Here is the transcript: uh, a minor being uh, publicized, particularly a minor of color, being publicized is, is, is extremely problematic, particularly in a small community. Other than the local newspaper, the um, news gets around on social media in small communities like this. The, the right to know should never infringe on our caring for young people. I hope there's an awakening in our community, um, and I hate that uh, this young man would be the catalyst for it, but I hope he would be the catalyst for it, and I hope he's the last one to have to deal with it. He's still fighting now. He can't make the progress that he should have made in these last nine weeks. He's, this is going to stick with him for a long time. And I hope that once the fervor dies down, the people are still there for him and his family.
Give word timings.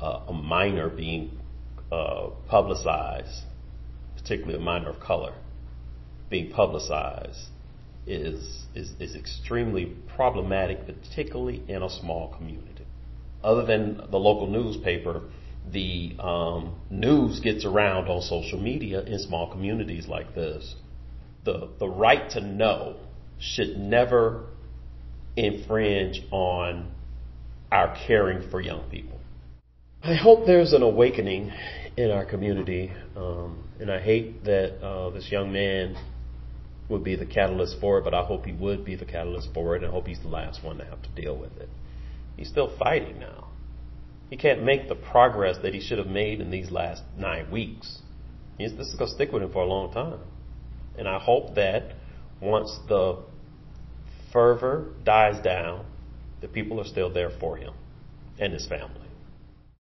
uh, 0.00 0.22
a 0.28 0.32
minor 0.32 0.88
being 0.88 1.38
uh, 1.92 2.28
publicized, 2.48 3.44
particularly 4.16 4.56
a 4.56 4.60
minor 4.60 4.90
of 4.90 5.00
color, 5.00 5.34
being 6.28 6.50
publicized 6.50 7.48
is, 8.06 8.64
is, 8.74 8.92
is 9.00 9.14
extremely 9.14 9.96
problematic, 10.14 10.86
particularly 10.86 11.62
in 11.68 11.82
a 11.82 11.90
small 11.90 12.34
community. 12.36 12.86
Other 13.42 13.64
than 13.64 13.96
the 14.10 14.18
local 14.18 14.46
newspaper, 14.46 15.22
the 15.70 16.14
um, 16.18 16.76
news 16.90 17.40
gets 17.40 17.64
around 17.64 18.08
on 18.08 18.22
social 18.22 18.60
media 18.60 19.02
in 19.02 19.18
small 19.18 19.50
communities 19.50 20.06
like 20.08 20.34
this. 20.34 20.74
The, 21.44 21.70
the 21.78 21.88
right 21.88 22.30
to 22.30 22.40
know 22.40 22.96
should 23.38 23.78
never 23.78 24.46
infringe 25.36 26.22
on 26.30 26.92
our 27.72 27.96
caring 28.06 28.50
for 28.50 28.60
young 28.60 28.88
people. 28.90 29.20
I 30.02 30.14
hope 30.14 30.46
there's 30.46 30.72
an 30.72 30.80
awakening 30.80 31.52
in 31.94 32.10
our 32.10 32.24
community, 32.24 32.90
um, 33.14 33.62
and 33.78 33.92
I 33.92 34.00
hate 34.00 34.44
that 34.44 34.82
uh, 34.82 35.10
this 35.10 35.30
young 35.30 35.52
man 35.52 35.94
would 36.88 37.04
be 37.04 37.16
the 37.16 37.26
catalyst 37.26 37.76
for 37.82 37.98
it, 37.98 38.04
but 38.04 38.14
I 38.14 38.24
hope 38.24 38.46
he 38.46 38.52
would 38.52 38.82
be 38.82 38.96
the 38.96 39.04
catalyst 39.04 39.50
for 39.52 39.76
it, 39.76 39.82
and 39.82 39.90
I 39.90 39.94
hope 39.94 40.06
he's 40.06 40.20
the 40.20 40.28
last 40.28 40.64
one 40.64 40.78
to 40.78 40.86
have 40.86 41.02
to 41.02 41.08
deal 41.10 41.36
with 41.36 41.54
it. 41.58 41.68
He's 42.38 42.48
still 42.48 42.74
fighting 42.78 43.18
now. 43.18 43.48
He 44.30 44.38
can't 44.38 44.64
make 44.64 44.88
the 44.88 44.94
progress 44.94 45.58
that 45.62 45.74
he 45.74 45.82
should 45.82 45.98
have 45.98 46.06
made 46.06 46.40
in 46.40 46.50
these 46.50 46.70
last 46.70 47.02
nine 47.18 47.50
weeks. 47.50 47.98
He's, 48.56 48.74
this 48.74 48.86
is 48.86 48.94
going 48.94 49.10
to 49.10 49.14
stick 49.14 49.32
with 49.32 49.42
him 49.42 49.52
for 49.52 49.62
a 49.62 49.66
long 49.66 49.92
time. 49.92 50.20
And 50.96 51.06
I 51.06 51.18
hope 51.18 51.56
that 51.56 51.92
once 52.40 52.74
the 52.88 53.18
fervor 54.32 54.94
dies 55.04 55.44
down, 55.44 55.84
the 56.40 56.48
people 56.48 56.80
are 56.80 56.86
still 56.86 57.12
there 57.12 57.32
for 57.38 57.58
him 57.58 57.74
and 58.38 58.54
his 58.54 58.66
family. 58.66 58.96